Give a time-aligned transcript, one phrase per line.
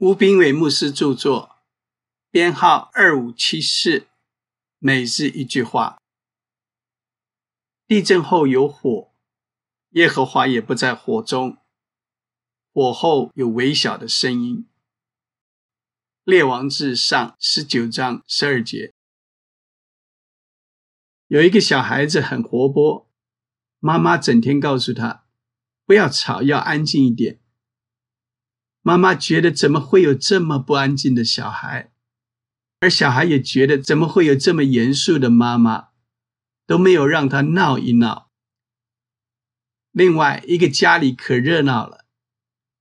[0.00, 1.58] 吴炳伟牧师著作，
[2.30, 4.08] 编号二五七四，
[4.78, 6.00] 每日一句话。
[7.86, 9.12] 地震后有火，
[9.90, 11.58] 耶和华也不在火中。
[12.72, 14.66] 火后有微小的声音。
[16.24, 18.94] 列王志上十九章十二节。
[21.26, 23.06] 有一个小孩子很活泼，
[23.78, 25.26] 妈妈整天告诉他，
[25.84, 27.39] 不要吵，要安静一点。
[28.82, 31.92] 妈妈觉得怎么会有这么不安静的小孩，
[32.80, 35.88] 而小孩也觉得怎么会有这么严肃的妈妈，
[36.66, 38.30] 都没有让他闹一闹。
[39.90, 42.06] 另外一个家里可热闹了，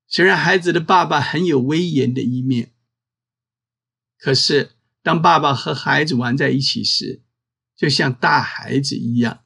[0.07, 2.71] 虽然孩子的爸爸很有威严的一面，
[4.17, 7.23] 可是当爸爸和孩子玩在一起时，
[7.75, 9.43] 就像大孩子一样，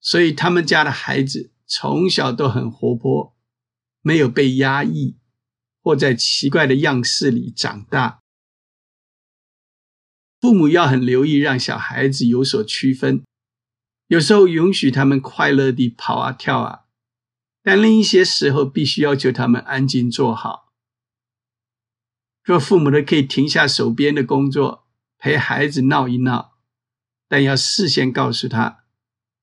[0.00, 3.36] 所以他们家的孩子从小都很活泼，
[4.02, 5.17] 没有被压抑。
[5.88, 8.20] 或在奇怪的样式里长大，
[10.38, 13.24] 父母要很留意，让小孩子有所区分。
[14.08, 16.80] 有时候允许他们快乐地跑啊跳啊，
[17.62, 20.74] 但另一些时候必须要求他们安静坐好。
[22.44, 26.58] 做父母的可以停下手边的工作，陪孩子闹一闹，
[27.26, 28.84] 但要事先告诉他，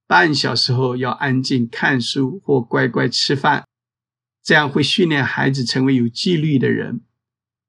[0.05, 3.65] 半小时后要安静看书或乖乖吃饭。
[4.45, 7.01] 这样会训练孩子成为有纪律的人，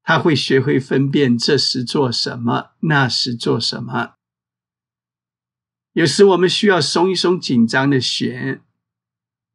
[0.03, 4.17] 他会学会分辨这时做什么，那时做什么。
[5.93, 8.61] 有时我们需要松一松紧张的弦，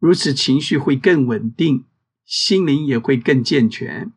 [0.01, 1.87] 如此情绪会更稳定，
[2.25, 4.13] 心灵也会更健全。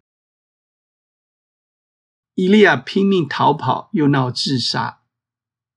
[2.33, 5.03] 伊利亚拼命逃跑，又闹自杀，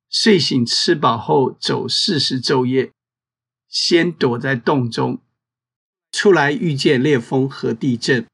[0.09, 2.95] 睡醒吃饱后走四十昼夜，
[3.69, 5.23] 先躲在洞中。
[6.19, 8.27] 出来遇见烈风和地震，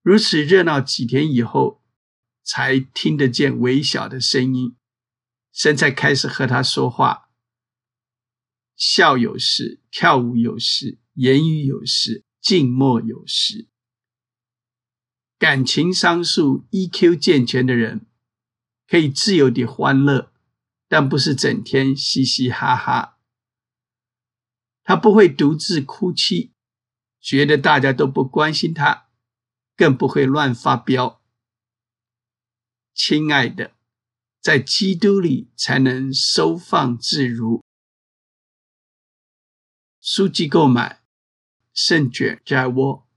[0.00, 1.82] 如此热闹几天以后，
[2.42, 4.74] 才听得见微小的声音，
[5.52, 7.28] 神才开始和他说话。
[8.74, 13.68] 笑有时，跳舞有时，言语有时，静默有时。
[15.38, 18.06] 感情商数 EQ 健全的人，
[18.88, 20.32] 可以自由地欢乐，
[20.88, 23.13] 但不是整天嘻嘻哈哈。
[24.84, 26.52] 他不会独自哭泣，
[27.18, 29.08] 觉得大家都不关心他，
[29.74, 31.22] 更不会乱发飙。
[32.92, 33.72] 亲爱的，
[34.40, 37.64] 在基督里才能收放自如。
[40.00, 41.02] 书籍购买：
[41.72, 43.08] 圣卷在握，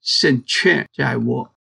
[0.00, 1.57] 圣券在握。